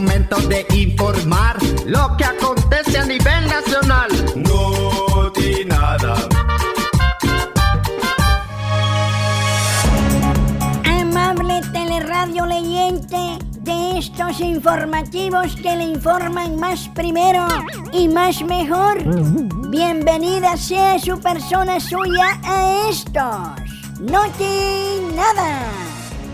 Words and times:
momento 0.00 0.36
de 0.48 0.66
informar 0.74 1.56
lo 1.86 2.14
que 2.18 2.24
acontece 2.24 2.98
a 2.98 3.06
nivel 3.06 3.46
nacional. 3.46 4.10
No 4.34 5.32
nada. 5.66 6.14
Amable 10.84 11.62
teleradio 11.72 12.44
leyente 12.44 13.38
de 13.60 13.98
estos 13.98 14.40
informativos 14.40 15.56
que 15.56 15.74
le 15.76 15.84
informan 15.84 16.60
más 16.60 16.90
primero 16.94 17.46
y 17.90 18.06
más 18.08 18.42
mejor. 18.42 19.02
Bienvenida 19.70 20.58
sea 20.58 20.98
su 20.98 21.18
persona 21.18 21.80
suya 21.80 22.38
a 22.44 22.88
estos. 22.90 23.48
No 24.00 24.20
nada. 25.14 25.62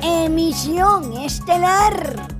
Emisión 0.00 1.12
estelar. 1.18 2.30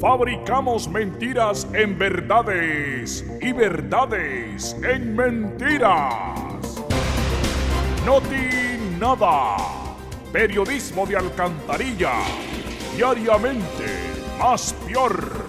Fabricamos 0.00 0.88
mentiras 0.88 1.66
en 1.72 1.98
verdades 1.98 3.24
y 3.40 3.52
verdades 3.52 4.76
en 4.82 5.16
mentiras. 5.16 6.82
Noti 8.04 8.76
nada. 9.00 9.56
Periodismo 10.30 11.06
de 11.06 11.16
alcantarilla. 11.16 12.12
Diariamente 12.94 13.86
más 14.38 14.74
peor. 14.86 15.46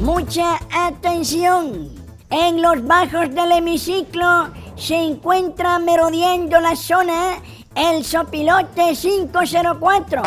Mucha 0.00 0.58
atención. 0.72 1.90
En 2.30 2.62
los 2.62 2.82
bajos 2.86 3.34
del 3.34 3.52
hemiciclo 3.52 4.48
se 4.76 4.96
encuentra 4.96 5.78
merodeando 5.78 6.58
la 6.58 6.74
zona 6.74 7.36
el 7.76 8.04
sopilote 8.04 8.94
504 8.94 10.22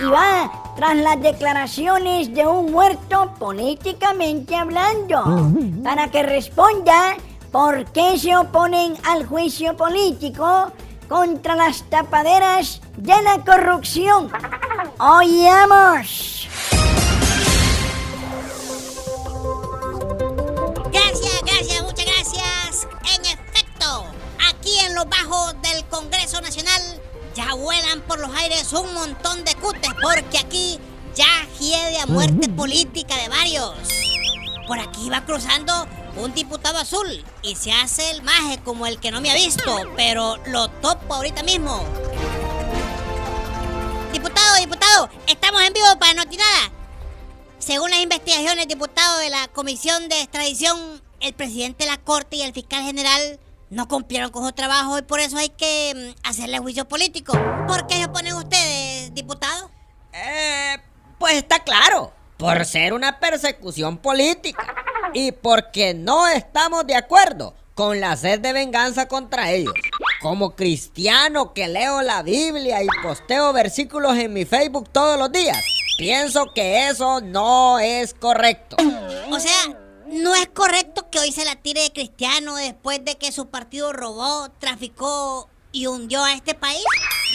y 0.00 0.04
va 0.04 0.50
tras 0.76 0.96
las 0.96 1.20
declaraciones 1.20 2.34
de 2.34 2.46
un 2.46 2.72
muerto 2.72 3.32
políticamente 3.38 4.56
hablando 4.56 5.50
para 5.84 6.08
que 6.10 6.22
responda 6.22 7.16
por 7.52 7.84
qué 7.92 8.18
se 8.18 8.36
oponen 8.36 8.96
al 9.04 9.26
juicio 9.26 9.76
político 9.76 10.72
contra 11.08 11.56
las 11.56 11.82
tapaderas 11.84 12.80
de 12.96 13.22
la 13.22 13.44
corrupción. 13.44 14.30
¡Oyamos! 14.98 16.48
Gracias, 20.92 21.42
gracias, 21.42 21.82
muchas 21.82 22.06
gracias. 22.06 22.88
En 23.16 23.24
efecto, 23.24 24.04
aquí 24.50 24.78
en 24.86 24.94
los 24.94 25.08
bajos 25.08 25.54
del 25.62 25.84
Congreso 25.86 26.40
Nacional 26.40 26.97
ya 27.38 27.54
vuelan 27.54 28.00
por 28.00 28.18
los 28.18 28.34
aires 28.34 28.72
un 28.72 28.92
montón 28.94 29.44
de 29.44 29.54
cutes 29.54 29.92
porque 30.02 30.38
aquí 30.38 30.80
ya 31.14 31.46
hiede 31.60 32.00
a 32.00 32.06
muerte 32.06 32.48
política 32.48 33.16
de 33.16 33.28
varios. 33.28 33.76
Por 34.66 34.80
aquí 34.80 35.08
va 35.08 35.24
cruzando 35.24 35.86
un 36.16 36.34
diputado 36.34 36.78
azul 36.78 37.24
y 37.42 37.54
se 37.54 37.70
hace 37.70 38.10
el 38.10 38.22
maje 38.22 38.58
como 38.64 38.88
el 38.88 38.98
que 38.98 39.12
no 39.12 39.20
me 39.20 39.30
ha 39.30 39.34
visto, 39.34 39.62
pero 39.94 40.36
lo 40.46 40.66
topo 40.66 41.14
ahorita 41.14 41.44
mismo. 41.44 41.84
Diputado, 44.12 44.56
diputado, 44.56 45.08
estamos 45.28 45.62
en 45.62 45.72
vivo 45.74 45.96
para 46.00 46.14
Notinada. 46.14 46.72
Según 47.60 47.90
las 47.90 48.00
investigaciones, 48.00 48.66
diputado 48.66 49.18
de 49.18 49.30
la 49.30 49.46
Comisión 49.46 50.08
de 50.08 50.22
Extradición, 50.22 51.00
el 51.20 51.34
presidente 51.34 51.84
de 51.84 51.90
la 51.92 51.98
Corte 51.98 52.34
y 52.34 52.42
el 52.42 52.52
fiscal 52.52 52.82
general 52.82 53.38
no 53.70 53.88
cumplieron 53.88 54.30
con 54.30 54.44
su 54.44 54.52
trabajo 54.52 54.98
y 54.98 55.02
por 55.02 55.20
eso 55.20 55.36
hay 55.36 55.50
que 55.50 55.92
mm, 55.94 56.28
hacerle 56.28 56.58
juicio 56.58 56.86
político. 56.86 57.32
¿Por 57.66 57.86
qué 57.86 57.94
se 57.96 58.04
oponen 58.06 58.34
ustedes, 58.34 59.14
diputado? 59.14 59.70
Eh, 60.12 60.78
pues 61.18 61.34
está 61.34 61.60
claro, 61.60 62.12
por 62.36 62.64
ser 62.64 62.92
una 62.92 63.18
persecución 63.18 63.98
política 63.98 64.74
y 65.12 65.32
porque 65.32 65.94
no 65.94 66.28
estamos 66.28 66.86
de 66.86 66.94
acuerdo 66.94 67.54
con 67.74 68.00
la 68.00 68.16
sed 68.16 68.40
de 68.40 68.52
venganza 68.52 69.06
contra 69.06 69.50
ellos. 69.50 69.74
Como 70.20 70.56
cristiano 70.56 71.52
que 71.52 71.68
leo 71.68 72.02
la 72.02 72.22
Biblia 72.22 72.82
y 72.82 72.88
posteo 73.02 73.52
versículos 73.52 74.16
en 74.16 74.32
mi 74.32 74.44
Facebook 74.44 74.88
todos 74.90 75.18
los 75.18 75.30
días, 75.30 75.64
pienso 75.96 76.46
que 76.54 76.88
eso 76.88 77.20
no 77.20 77.78
es 77.78 78.14
correcto. 78.14 78.76
O 79.30 79.38
sea, 79.38 79.78
no 80.10 80.34
es 80.34 80.48
correcto 80.48 81.10
que 81.10 81.18
hoy 81.18 81.32
se 81.32 81.44
la 81.44 81.56
tire 81.56 81.82
de 81.82 81.92
cristiano 81.92 82.56
después 82.56 83.04
de 83.04 83.16
que 83.16 83.32
su 83.32 83.48
partido 83.48 83.92
robó, 83.92 84.48
traficó 84.58 85.48
y 85.72 85.86
hundió 85.86 86.24
a 86.24 86.32
este 86.32 86.54
país. 86.54 86.82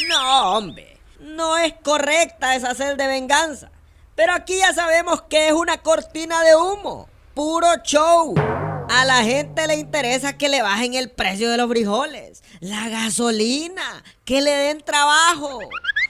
No, 0.10 0.58
hombre, 0.58 0.98
no 1.20 1.58
es 1.58 1.74
correcta 1.84 2.56
esa 2.56 2.74
sed 2.74 2.98
de 2.98 3.08
venganza. 3.08 3.72
Pero 4.16 4.34
aquí 4.34 4.58
ya 4.58 4.74
sabemos 4.74 5.24
que 5.24 5.48
es 5.48 5.54
una 5.54 5.78
cortina 5.78 6.42
de 6.44 6.56
humo, 6.56 7.10
puro 7.34 7.68
show. 7.84 8.36
A 8.90 9.06
la 9.06 9.24
gente 9.24 9.66
le 9.66 9.76
interesa 9.76 10.38
que 10.38 10.50
le 10.50 10.62
bajen 10.62 10.94
el 10.94 11.10
precio 11.10 11.50
de 11.50 11.58
los 11.58 11.70
frijoles, 11.70 12.44
la 12.60 12.90
gasolina, 12.90 14.04
que 14.26 14.42
le 14.42 14.52
den 14.52 14.82
trabajo. 14.82 15.60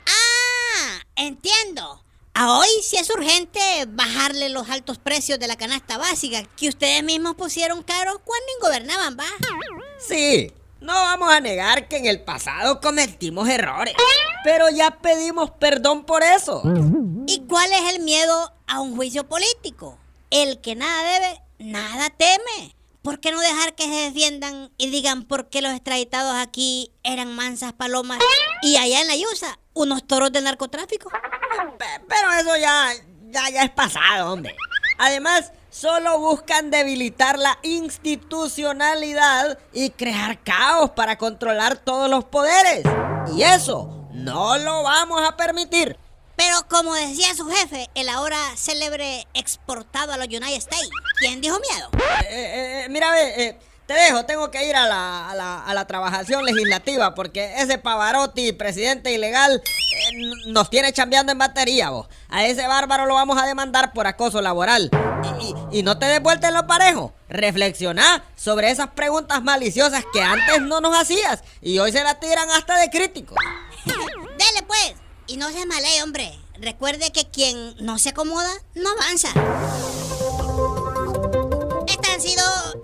Ah, 0.07 0.99
entiendo. 1.15 2.03
A 2.35 2.57
hoy 2.57 2.67
sí 2.81 2.97
es 2.97 3.11
urgente 3.11 3.59
bajarle 3.89 4.49
los 4.49 4.67
altos 4.69 4.97
precios 4.97 5.37
de 5.37 5.47
la 5.47 5.55
canasta 5.55 5.99
básica 5.99 6.43
que 6.57 6.67
ustedes 6.67 7.03
mismos 7.03 7.35
pusieron 7.35 7.83
caros 7.83 8.17
cuando 8.25 8.45
gobernaban, 8.59 9.15
¿va? 9.19 9.25
Sí, 9.99 10.51
no 10.81 10.93
vamos 10.93 11.31
a 11.31 11.39
negar 11.39 11.87
que 11.87 11.97
en 11.97 12.07
el 12.07 12.23
pasado 12.23 12.81
cometimos 12.81 13.47
errores, 13.47 13.93
pero 14.43 14.67
ya 14.71 14.97
pedimos 14.99 15.51
perdón 15.51 16.05
por 16.05 16.23
eso. 16.23 16.63
¿Y 17.27 17.41
cuál 17.41 17.71
es 17.71 17.93
el 17.93 18.01
miedo 18.01 18.51
a 18.65 18.81
un 18.81 18.95
juicio 18.95 19.29
político? 19.29 19.99
El 20.31 20.59
que 20.59 20.73
nada 20.73 21.03
debe, 21.03 21.41
nada 21.59 22.09
teme. 22.09 22.75
¿Por 23.03 23.19
qué 23.19 23.31
no 23.31 23.39
dejar 23.41 23.75
que 23.75 23.83
se 23.83 24.09
defiendan 24.09 24.71
y 24.77 24.89
digan 24.89 25.23
por 25.23 25.49
qué 25.49 25.61
los 25.61 25.73
extraditados 25.73 26.33
aquí 26.35 26.91
eran 27.03 27.35
mansas 27.35 27.73
palomas 27.73 28.17
y 28.63 28.77
allá 28.77 29.01
en 29.01 29.07
la 29.07 29.15
Yusa 29.17 29.59
unos 29.73 30.05
toros 30.05 30.31
de 30.31 30.41
narcotráfico? 30.41 31.09
Pero 32.07 32.33
eso 32.39 32.57
ya, 32.57 32.91
ya, 33.29 33.49
ya 33.49 33.63
es 33.63 33.71
pasado, 33.71 34.33
hombre. 34.33 34.55
Además, 34.97 35.51
solo 35.69 36.19
buscan 36.19 36.69
debilitar 36.69 37.39
la 37.39 37.57
institucionalidad 37.63 39.57
y 39.73 39.89
crear 39.89 40.41
caos 40.43 40.91
para 40.91 41.17
controlar 41.17 41.77
todos 41.77 42.09
los 42.09 42.25
poderes. 42.25 42.83
Y 43.35 43.41
eso 43.41 44.07
no 44.11 44.57
lo 44.57 44.83
vamos 44.83 45.27
a 45.27 45.35
permitir. 45.35 45.97
Pero 46.35 46.67
como 46.67 46.93
decía 46.95 47.33
su 47.35 47.47
jefe, 47.47 47.89
el 47.95 48.09
ahora 48.09 48.37
célebre 48.55 49.27
exportado 49.33 50.13
a 50.13 50.17
los 50.17 50.27
United 50.27 50.57
States, 50.57 50.89
¿quién 51.19 51.41
dijo 51.41 51.59
miedo? 51.59 51.89
Eh, 51.93 52.25
eh, 52.29 52.83
eh 52.85 52.89
mira, 52.89 53.21
eh, 53.21 53.59
te 53.85 53.93
dejo, 53.93 54.25
tengo 54.25 54.49
que 54.51 54.67
ir 54.67 54.75
a 54.75 54.87
la, 54.87 55.29
a 55.29 55.35
la, 55.35 55.63
a 55.63 55.73
la 55.73 55.85
trabajación 55.85 56.43
legislativa 56.45 57.13
porque 57.15 57.55
ese 57.57 57.77
Pavarotti, 57.77 58.53
presidente 58.53 59.11
ilegal, 59.11 59.61
nos 60.47 60.69
tiene 60.69 60.93
chambeando 60.93 61.31
en 61.31 61.37
batería, 61.37 61.89
vos. 61.89 62.07
A 62.29 62.45
ese 62.45 62.67
bárbaro 62.67 63.05
lo 63.05 63.15
vamos 63.15 63.37
a 63.41 63.45
demandar 63.45 63.93
por 63.93 64.07
acoso 64.07 64.41
laboral. 64.41 64.89
Y, 65.71 65.83
no 65.83 65.97
te 65.97 66.05
des 66.05 66.21
vuelta 66.21 66.47
en 66.47 66.53
lo 66.53 66.67
parejo. 66.67 67.13
Reflexiona 67.29 68.23
sobre 68.35 68.71
esas 68.71 68.89
preguntas 68.89 69.43
maliciosas 69.43 70.03
que 70.13 70.21
antes 70.21 70.61
no 70.61 70.81
nos 70.81 70.97
hacías 70.97 71.43
y 71.61 71.79
hoy 71.79 71.91
se 71.91 72.03
la 72.03 72.19
tiran 72.19 72.49
hasta 72.51 72.77
de 72.77 72.89
crítico. 72.89 73.35
Dele 73.85 74.63
pues. 74.67 74.93
Y 75.27 75.37
no 75.37 75.49
se 75.51 75.65
male, 75.65 76.03
hombre. 76.03 76.37
Recuerde 76.59 77.11
que 77.11 77.29
quien 77.29 77.75
no 77.79 77.97
se 77.97 78.09
acomoda, 78.09 78.51
no 78.75 78.89
avanza. 78.91 79.29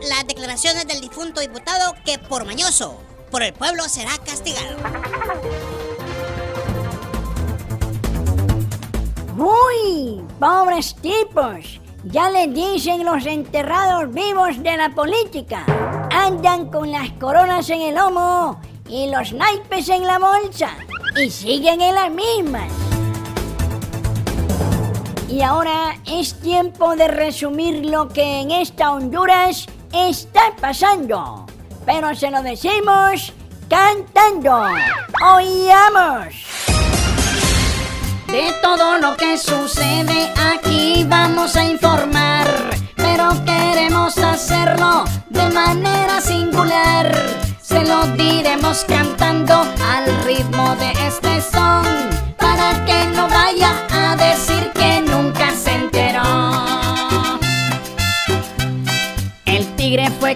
Las 0.10 0.26
declaraciones 0.26 0.88
del 0.88 1.02
difunto 1.02 1.40
diputado 1.40 1.94
que 2.04 2.18
por 2.18 2.44
mañoso, 2.44 3.00
por 3.30 3.44
el 3.44 3.54
pueblo 3.54 3.84
será 3.88 4.18
castigado. 4.26 4.76
¡Uy! 9.38 10.22
¡Pobres 10.40 10.96
tipos! 10.96 11.80
Ya 12.06 12.30
les 12.32 12.52
dicen 12.54 13.06
los 13.06 13.26
enterrados 13.26 14.12
vivos 14.12 14.62
de 14.64 14.78
la 14.78 14.90
política. 14.90 15.64
Andan 16.12 16.72
con 16.72 16.92
las 16.92 17.12
coronas 17.12 17.70
en 17.70 17.82
el 17.82 17.96
lomo 17.96 18.60
y 18.88 19.12
los 19.12 19.32
naipes 19.32 19.90
en 19.90 20.08
la 20.08 20.18
bolsa 20.18 20.72
y 21.16 21.30
siguen 21.30 21.82
en 21.82 21.94
las 21.94 22.10
mismas. 22.10 22.72
Y 25.28 25.42
ahora 25.44 25.96
es 26.08 26.34
tiempo 26.40 26.96
de 26.96 27.08
resumir 27.08 27.86
lo 27.86 28.10
que 28.10 28.40
en 28.40 28.50
esta 28.50 28.92
Honduras 28.92 29.68
está 29.94 30.54
pasando. 30.60 31.46
Pero 31.86 32.14
se 32.16 32.30
lo 32.30 32.42
decimos 32.42 33.34
cantando. 33.70 34.66
¡Oíamos! 35.36 36.34
De 38.28 38.54
todo 38.62 39.00
lo 39.00 39.18
que 39.18 39.38
sucede 39.38 40.32
aquí 40.54 41.04
vamos 41.08 41.56
a 41.56 41.66
informar, 41.66 42.48
pero 42.96 43.30
queremos 43.44 44.18
hacerlo 44.20 45.04
de 45.30 45.50
manera 45.50 46.22
singular 46.22 46.49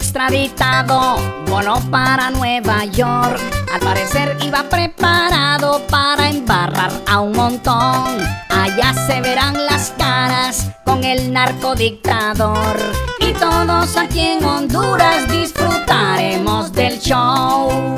extraditado 0.04 1.16
voló 1.48 1.80
para 1.90 2.30
Nueva 2.30 2.84
York. 2.86 3.40
Al 3.74 3.80
parecer 3.80 4.38
iba 4.42 4.64
preparado 4.64 5.82
para 5.88 6.30
embarrar 6.30 6.92
a 7.08 7.22
un 7.22 7.32
montón. 7.32 8.18
Allá 8.50 8.94
se 9.08 9.22
verán 9.22 9.66
las 9.66 9.94
caras 9.98 10.68
con 10.84 11.06
el 11.06 11.32
narcodictador. 11.32 12.78
Y 13.22 13.32
todos 13.32 13.96
aquí 13.96 14.20
en 14.20 14.44
Honduras 14.44 15.26
disfrutaremos 15.30 16.74
del 16.74 17.00
show. 17.00 17.96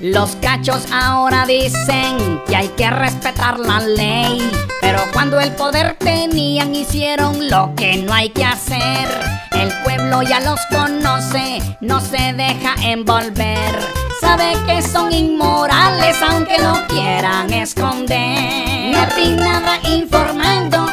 Los 0.00 0.36
cachos 0.36 0.84
ahora 0.92 1.46
dicen 1.46 2.42
que 2.46 2.56
hay 2.56 2.68
que 2.76 2.90
respetar 2.90 3.58
la 3.58 3.80
ley, 3.80 4.38
pero 4.84 5.00
cuando 5.14 5.40
el 5.40 5.50
poder 5.52 5.96
tenían 5.98 6.74
hicieron 6.74 7.48
lo 7.48 7.74
que 7.74 7.96
no 7.96 8.12
hay 8.12 8.28
que 8.28 8.44
hacer. 8.44 9.08
El 9.52 9.72
pueblo 9.82 10.20
ya 10.20 10.40
los 10.40 10.60
conoce, 10.66 11.62
no 11.80 12.02
se 12.02 12.34
deja 12.34 12.74
envolver. 12.82 13.78
Sabe 14.20 14.52
que 14.66 14.82
son 14.82 15.10
inmorales 15.10 16.16
aunque 16.20 16.58
lo 16.58 16.86
quieran 16.86 17.50
esconder. 17.54 18.92
No 18.92 19.42
nada 19.42 19.78
informando 19.88 20.86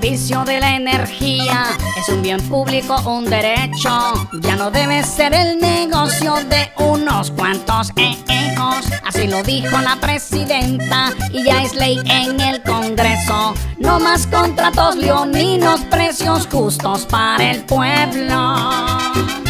servicio 0.00 0.44
de 0.46 0.60
la 0.60 0.76
energía 0.76 1.76
es 1.98 2.08
un 2.08 2.22
bien 2.22 2.40
público, 2.48 2.96
un 3.04 3.26
derecho. 3.26 3.90
Ya 4.40 4.56
no 4.56 4.70
debe 4.70 5.02
ser 5.02 5.34
el 5.34 5.58
negocio 5.58 6.36
de 6.48 6.70
unos 6.78 7.30
cuantos 7.32 7.90
ejos. 7.96 8.86
Así 9.06 9.26
lo 9.26 9.42
dijo 9.42 9.78
la 9.78 9.96
presidenta 9.96 11.12
y 11.30 11.44
ya 11.44 11.62
es 11.62 11.74
ley 11.74 11.98
en 12.06 12.40
el 12.40 12.62
Congreso. 12.62 13.52
No 13.78 14.00
más 14.00 14.26
contratos 14.26 14.96
leoninos, 14.96 15.80
precios 15.90 16.48
justos 16.50 17.04
para 17.04 17.50
el 17.50 17.62
pueblo. 17.64 19.49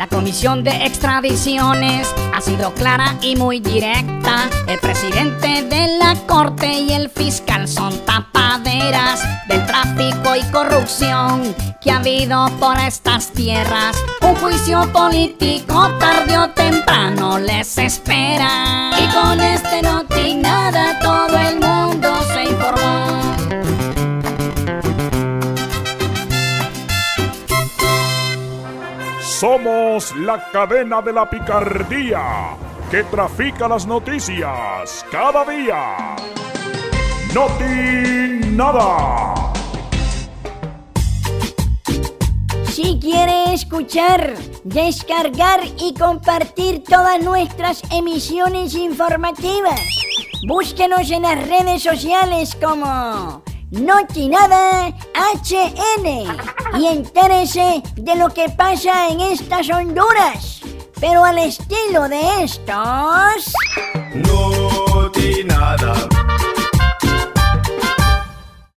La 0.00 0.06
comisión 0.06 0.64
de 0.64 0.70
extradiciones 0.86 2.08
ha 2.32 2.40
sido 2.40 2.72
clara 2.72 3.16
y 3.20 3.36
muy 3.36 3.60
directa. 3.60 4.48
El 4.66 4.78
presidente 4.78 5.62
de 5.64 5.98
la 5.98 6.14
corte 6.26 6.72
y 6.72 6.90
el 6.94 7.10
fiscal 7.10 7.68
son 7.68 7.92
tapaderas 8.06 9.20
del 9.46 9.66
tráfico 9.66 10.36
y 10.36 10.42
corrupción 10.52 11.54
que 11.82 11.90
ha 11.90 11.96
habido 11.96 12.48
por 12.58 12.78
estas 12.78 13.30
tierras. 13.32 13.94
Un 14.22 14.36
juicio 14.36 14.90
político 14.90 15.90
tarde 15.98 16.38
o 16.38 16.48
temprano 16.48 17.38
les 17.38 17.76
espera. 17.76 18.92
Y 18.98 19.06
con 19.08 19.38
este 19.38 19.82
no 19.82 20.04
nada 20.36 20.98
todo 21.00 21.36
el 21.36 21.60
mundo 21.60 22.08
se 22.32 22.44
informó. 22.44 23.19
Somos 29.40 30.14
la 30.16 30.50
cadena 30.50 31.00
de 31.00 31.14
la 31.14 31.24
picardía 31.24 32.58
que 32.90 33.02
trafica 33.04 33.66
las 33.66 33.86
noticias 33.86 35.02
cada 35.10 35.46
día. 35.46 36.14
Noti 37.32 38.50
nada. 38.50 39.50
Si 42.66 42.98
quiere 43.00 43.54
escuchar, 43.54 44.34
descargar 44.64 45.60
y 45.78 45.94
compartir 45.94 46.84
todas 46.84 47.24
nuestras 47.24 47.82
emisiones 47.90 48.74
informativas, 48.74 49.80
búsquenos 50.46 51.10
en 51.10 51.22
las 51.22 51.48
redes 51.48 51.82
sociales 51.82 52.54
como 52.60 53.42
Notinada 53.70 54.88
HN 55.14 56.26
y 56.76 56.86
entérese 56.88 57.80
de 57.94 58.16
lo 58.16 58.28
que 58.28 58.48
pasa 58.48 59.08
en 59.08 59.20
estas 59.20 59.70
Honduras, 59.70 60.60
pero 61.00 61.24
al 61.24 61.38
estilo 61.38 62.08
de 62.08 62.42
estos. 62.42 63.54
Notinada. 64.14 66.19